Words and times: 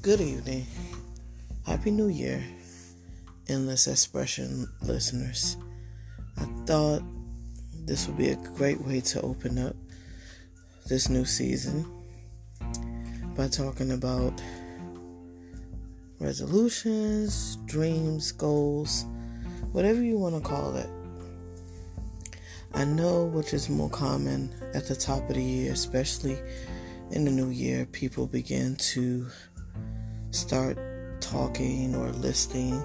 Good 0.00 0.20
evening. 0.20 0.64
Happy 1.66 1.90
New 1.90 2.06
Year, 2.06 2.40
Endless 3.48 3.88
Expression 3.88 4.68
listeners. 4.80 5.56
I 6.36 6.44
thought 6.66 7.02
this 7.84 8.06
would 8.06 8.16
be 8.16 8.28
a 8.28 8.36
great 8.36 8.80
way 8.80 9.00
to 9.00 9.20
open 9.22 9.58
up 9.58 9.74
this 10.86 11.08
new 11.08 11.24
season 11.24 11.84
by 13.36 13.48
talking 13.48 13.90
about 13.90 14.40
resolutions, 16.20 17.56
dreams, 17.66 18.30
goals, 18.30 19.04
whatever 19.72 20.00
you 20.00 20.16
want 20.16 20.36
to 20.36 20.48
call 20.48 20.76
it. 20.76 20.88
I 22.72 22.84
know 22.84 23.24
which 23.24 23.52
is 23.52 23.68
more 23.68 23.90
common 23.90 24.54
at 24.74 24.86
the 24.86 24.94
top 24.94 25.28
of 25.28 25.34
the 25.34 25.42
year, 25.42 25.72
especially 25.72 26.38
in 27.10 27.24
the 27.24 27.30
new 27.30 27.48
year, 27.48 27.86
people 27.86 28.26
begin 28.26 28.76
to 28.76 29.26
start 30.38 30.78
talking 31.20 31.94
or 31.96 32.10
listing 32.10 32.80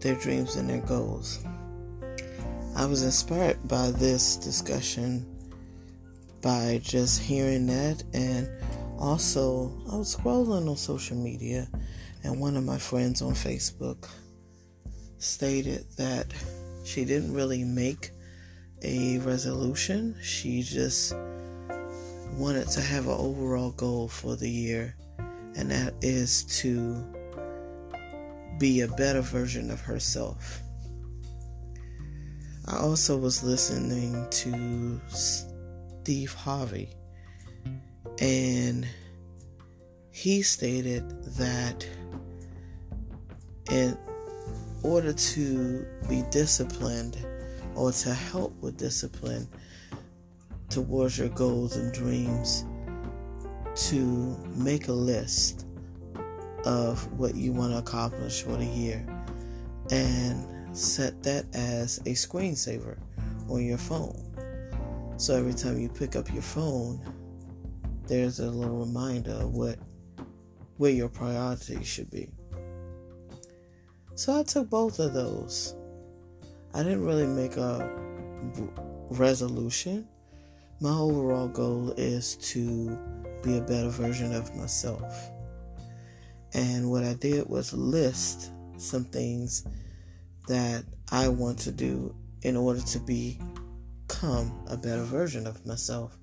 their 0.00 0.16
dreams 0.16 0.56
and 0.56 0.68
their 0.68 0.80
goals. 0.80 1.44
I 2.74 2.86
was 2.86 3.04
inspired 3.04 3.68
by 3.68 3.92
this 3.92 4.36
discussion 4.36 5.26
by 6.40 6.80
just 6.82 7.22
hearing 7.22 7.66
that, 7.66 8.02
and 8.12 8.48
also 8.98 9.70
I 9.92 9.96
was 9.96 10.16
scrolling 10.16 10.68
on 10.68 10.76
social 10.76 11.16
media, 11.16 11.68
and 12.24 12.40
one 12.40 12.56
of 12.56 12.64
my 12.64 12.78
friends 12.78 13.22
on 13.22 13.34
Facebook 13.34 14.08
stated 15.18 15.86
that 15.98 16.26
she 16.84 17.04
didn't 17.04 17.32
really 17.32 17.62
make 17.62 18.10
a 18.82 19.18
resolution, 19.18 20.16
she 20.20 20.62
just 20.62 21.14
wanted 22.32 22.66
to 22.66 22.80
have 22.80 23.06
an 23.06 23.16
overall 23.16 23.70
goal 23.70 24.08
for 24.08 24.34
the 24.34 24.50
year 24.50 24.96
and 25.56 25.70
that 25.70 25.94
is 26.00 26.44
to 26.60 27.04
be 28.58 28.80
a 28.80 28.88
better 28.88 29.20
version 29.20 29.70
of 29.70 29.80
herself. 29.80 30.62
I 32.66 32.78
also 32.78 33.16
was 33.16 33.42
listening 33.42 34.26
to 34.30 35.00
Steve 35.08 36.32
Harvey, 36.32 36.90
and 38.20 38.86
he 40.10 40.42
stated 40.42 41.24
that 41.34 41.86
in 43.70 43.98
order 44.82 45.12
to 45.12 45.86
be 46.08 46.22
disciplined 46.30 47.16
or 47.74 47.92
to 47.92 48.12
help 48.14 48.54
with 48.60 48.76
discipline 48.76 49.48
towards 50.68 51.18
your 51.18 51.28
goals 51.30 51.76
and 51.76 51.92
dreams, 51.92 52.64
to 53.74 54.36
make 54.54 54.88
a 54.88 54.92
list 54.92 55.66
of 56.64 57.10
what 57.18 57.34
you 57.34 57.52
want 57.52 57.72
to 57.72 57.78
accomplish 57.78 58.42
for 58.42 58.56
the 58.56 58.64
year 58.64 59.04
and 59.90 60.76
set 60.76 61.22
that 61.22 61.44
as 61.54 61.98
a 61.98 62.10
screensaver 62.10 62.98
on 63.48 63.64
your 63.64 63.78
phone. 63.78 64.18
So 65.16 65.36
every 65.36 65.54
time 65.54 65.78
you 65.78 65.88
pick 65.88 66.16
up 66.16 66.32
your 66.32 66.42
phone, 66.42 67.00
there's 68.06 68.40
a 68.40 68.50
little 68.50 68.78
reminder 68.78 69.32
of 69.32 69.54
what 69.54 69.78
where 70.78 70.90
your 70.90 71.08
priorities 71.08 71.86
should 71.86 72.10
be. 72.10 72.28
So 74.14 74.38
I 74.38 74.42
took 74.42 74.68
both 74.68 74.98
of 74.98 75.12
those. 75.12 75.76
I 76.74 76.82
didn't 76.82 77.04
really 77.04 77.26
make 77.26 77.56
a 77.56 77.88
resolution. 79.10 80.08
My 80.80 80.90
overall 80.90 81.48
goal 81.48 81.92
is 81.96 82.36
to 82.36 82.98
be 83.42 83.58
a 83.58 83.62
better 83.62 83.88
version 83.88 84.34
of 84.34 84.54
myself. 84.56 85.30
And 86.54 86.90
what 86.90 87.04
I 87.04 87.14
did 87.14 87.48
was 87.48 87.72
list 87.72 88.50
some 88.76 89.04
things 89.04 89.64
that 90.48 90.84
I 91.10 91.28
want 91.28 91.58
to 91.60 91.72
do 91.72 92.14
in 92.42 92.56
order 92.56 92.80
to 92.80 92.98
become 92.98 94.64
a 94.68 94.76
better 94.76 95.04
version 95.04 95.46
of 95.46 95.64
myself. 95.64 96.16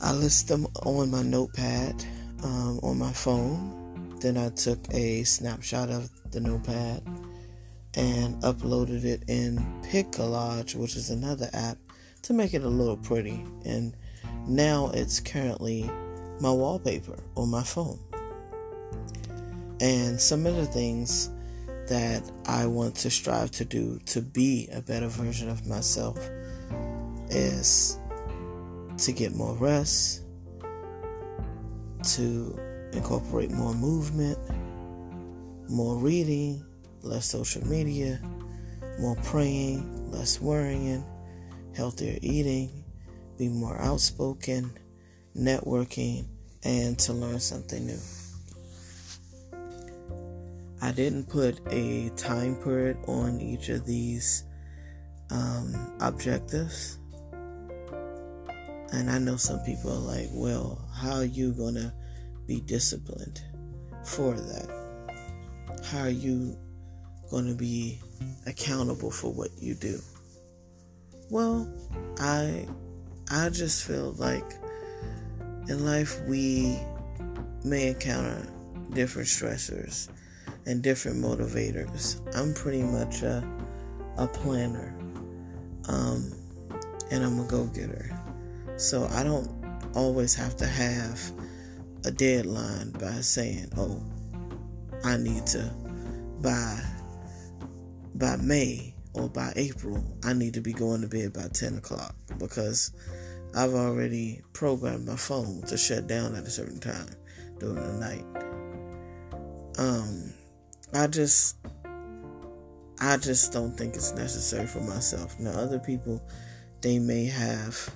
I 0.00 0.12
list 0.12 0.48
them 0.48 0.66
on 0.84 1.10
my 1.10 1.22
notepad 1.22 2.04
um, 2.44 2.78
on 2.82 2.98
my 2.98 3.12
phone. 3.12 4.16
Then 4.20 4.36
I 4.36 4.50
took 4.50 4.78
a 4.94 5.24
snapshot 5.24 5.90
of 5.90 6.10
the 6.30 6.40
notepad 6.40 7.02
and 7.94 8.40
uploaded 8.42 9.04
it 9.04 9.24
in 9.28 9.58
PicCollage, 9.82 10.74
which 10.74 10.96
is 10.96 11.10
another 11.10 11.48
app, 11.52 11.78
to 12.22 12.32
make 12.32 12.54
it 12.54 12.62
a 12.62 12.68
little 12.68 12.96
pretty. 12.96 13.44
And 13.64 13.96
now 14.46 14.90
it's 14.94 15.20
currently 15.20 15.90
my 16.40 16.50
wallpaper 16.50 17.16
on 17.36 17.50
my 17.50 17.62
phone. 17.62 17.98
And 19.80 20.20
some 20.20 20.46
of 20.46 20.56
the 20.56 20.66
things 20.66 21.30
that 21.88 22.22
I 22.46 22.66
want 22.66 22.96
to 22.96 23.10
strive 23.10 23.50
to 23.52 23.64
do 23.64 23.98
to 24.06 24.20
be 24.20 24.68
a 24.72 24.82
better 24.82 25.08
version 25.08 25.48
of 25.48 25.66
myself 25.66 26.18
is 27.30 27.98
to 28.98 29.12
get 29.12 29.34
more 29.34 29.54
rest, 29.54 30.22
to 32.14 32.58
incorporate 32.92 33.50
more 33.50 33.74
movement, 33.74 34.38
more 35.68 35.96
reading, 35.96 36.64
less 37.02 37.26
social 37.26 37.66
media, 37.66 38.20
more 38.98 39.16
praying, 39.22 40.10
less 40.10 40.40
worrying, 40.40 41.04
healthier 41.74 42.18
eating, 42.22 42.84
be 43.36 43.48
more 43.48 43.80
outspoken 43.80 44.76
networking, 45.38 46.26
and 46.64 46.98
to 46.98 47.12
learn 47.12 47.40
something 47.40 47.86
new. 47.86 47.98
I 50.80 50.92
didn't 50.92 51.28
put 51.28 51.60
a 51.70 52.10
time 52.10 52.56
period 52.56 52.98
on 53.06 53.40
each 53.40 53.68
of 53.68 53.84
these 53.84 54.44
um, 55.30 55.74
objectives. 56.00 56.98
And 58.92 59.10
I 59.10 59.18
know 59.18 59.36
some 59.36 59.60
people 59.60 59.92
are 59.92 60.16
like, 60.16 60.28
well, 60.32 60.88
how 60.94 61.16
are 61.16 61.24
you 61.24 61.52
going 61.52 61.74
to 61.74 61.92
be 62.46 62.60
disciplined 62.60 63.42
for 64.04 64.32
that? 64.34 65.14
How 65.84 66.02
are 66.04 66.10
you 66.10 66.56
going 67.30 67.46
to 67.46 67.54
be 67.54 68.00
accountable 68.46 69.10
for 69.10 69.32
what 69.32 69.50
you 69.58 69.74
do? 69.74 70.00
Well, 71.30 71.70
I 72.18 72.66
I 73.30 73.50
just 73.50 73.84
feel 73.84 74.12
like 74.12 74.54
in 75.68 75.84
life, 75.84 76.20
we 76.22 76.78
may 77.64 77.88
encounter 77.88 78.46
different 78.90 79.28
stressors 79.28 80.08
and 80.66 80.82
different 80.82 81.18
motivators. 81.18 82.20
I'm 82.36 82.54
pretty 82.54 82.82
much 82.82 83.22
a, 83.22 83.46
a 84.16 84.26
planner, 84.26 84.94
um, 85.88 86.32
and 87.10 87.24
I'm 87.24 87.40
a 87.40 87.44
go 87.44 87.66
getter. 87.66 88.18
So 88.76 89.06
I 89.12 89.22
don't 89.22 89.50
always 89.94 90.34
have 90.34 90.56
to 90.56 90.66
have 90.66 91.20
a 92.04 92.10
deadline 92.10 92.90
by 92.92 93.20
saying, 93.20 93.68
oh, 93.76 94.02
I 95.04 95.16
need 95.16 95.46
to 95.48 95.70
by 96.40 96.80
by 98.14 98.36
May 98.36 98.94
or 99.14 99.28
by 99.28 99.52
April, 99.56 100.02
I 100.24 100.32
need 100.32 100.54
to 100.54 100.60
be 100.60 100.72
going 100.72 101.02
to 101.02 101.08
bed 101.08 101.32
by 101.32 101.48
10 101.52 101.78
o'clock 101.78 102.14
because 102.38 102.92
I've 103.54 103.74
already 103.74 104.42
programmed 104.52 105.06
my 105.06 105.16
phone 105.16 105.62
to 105.62 105.76
shut 105.76 106.06
down 106.06 106.34
at 106.34 106.44
a 106.44 106.50
certain 106.50 106.80
time 106.80 107.08
during 107.58 107.76
the 107.76 107.92
night. 107.94 108.24
Um, 109.78 110.32
I 110.92 111.06
just, 111.06 111.56
I 113.00 113.16
just 113.16 113.52
don't 113.52 113.76
think 113.76 113.94
it's 113.94 114.14
necessary 114.14 114.66
for 114.66 114.80
myself. 114.80 115.38
Now, 115.38 115.50
other 115.50 115.78
people, 115.78 116.22
they 116.80 116.98
may 116.98 117.24
have 117.26 117.90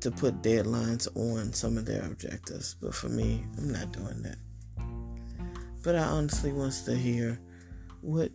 to 0.00 0.10
put 0.10 0.42
deadlines 0.42 1.08
on 1.16 1.52
some 1.52 1.78
of 1.78 1.86
their 1.86 2.04
objectives, 2.04 2.74
but 2.80 2.94
for 2.94 3.08
me, 3.08 3.44
I'm 3.56 3.72
not 3.72 3.92
doing 3.92 4.22
that. 4.22 4.36
But 5.82 5.96
I 5.96 6.02
honestly 6.02 6.52
wants 6.52 6.82
to 6.82 6.94
hear 6.94 7.40
what 8.00 8.30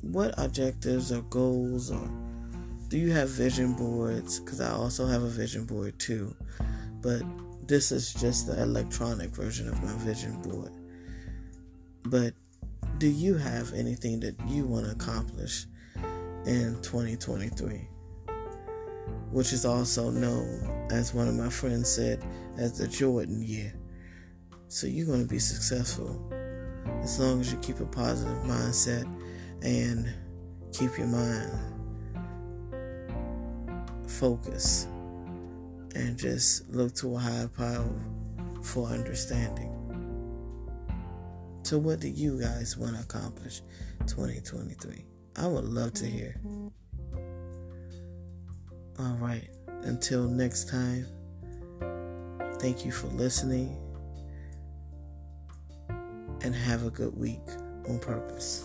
what 0.00 0.34
objectives 0.36 1.10
or 1.10 1.22
goals 1.22 1.90
or 1.90 2.08
do 2.94 3.00
you 3.00 3.10
have 3.10 3.28
vision 3.28 3.72
boards? 3.72 4.38
Because 4.38 4.60
I 4.60 4.70
also 4.70 5.04
have 5.04 5.24
a 5.24 5.28
vision 5.28 5.64
board 5.64 5.98
too. 5.98 6.32
But 7.02 7.24
this 7.66 7.90
is 7.90 8.14
just 8.14 8.46
the 8.46 8.62
electronic 8.62 9.30
version 9.30 9.66
of 9.68 9.82
my 9.82 9.92
vision 10.04 10.40
board. 10.42 10.70
But 12.04 12.34
do 12.98 13.08
you 13.08 13.34
have 13.34 13.72
anything 13.72 14.20
that 14.20 14.36
you 14.46 14.64
want 14.64 14.84
to 14.86 14.92
accomplish 14.92 15.66
in 16.46 16.78
2023? 16.82 17.88
Which 19.32 19.52
is 19.52 19.64
also 19.64 20.10
known, 20.10 20.86
as 20.92 21.12
one 21.12 21.26
of 21.26 21.34
my 21.34 21.48
friends 21.48 21.90
said, 21.90 22.24
as 22.58 22.78
the 22.78 22.86
Jordan 22.86 23.42
year. 23.42 23.74
So 24.68 24.86
you're 24.86 25.06
going 25.06 25.22
to 25.22 25.28
be 25.28 25.40
successful 25.40 26.32
as 27.02 27.18
long 27.18 27.40
as 27.40 27.50
you 27.50 27.58
keep 27.58 27.80
a 27.80 27.86
positive 27.86 28.38
mindset 28.44 29.12
and 29.62 30.14
keep 30.72 30.96
your 30.96 31.08
mind 31.08 31.73
focus 34.14 34.86
and 35.94 36.16
just 36.16 36.68
look 36.70 36.94
to 36.96 37.14
a 37.14 37.18
higher 37.18 37.48
power 37.48 38.00
for 38.62 38.88
understanding. 38.88 39.70
So, 41.62 41.78
what 41.78 42.00
do 42.00 42.08
you 42.08 42.40
guys 42.40 42.76
want 42.76 42.96
to 42.96 43.02
accomplish 43.02 43.62
2023? 44.06 45.04
I 45.36 45.46
would 45.46 45.64
love 45.64 45.92
to 45.94 46.06
hear. 46.06 46.36
All 48.98 49.16
right. 49.20 49.48
Until 49.82 50.28
next 50.28 50.68
time, 50.68 51.06
thank 52.58 52.84
you 52.84 52.92
for 52.92 53.08
listening 53.08 53.76
and 56.42 56.54
have 56.54 56.86
a 56.86 56.90
good 56.90 57.16
week 57.16 57.40
on 57.88 57.98
purpose. 57.98 58.62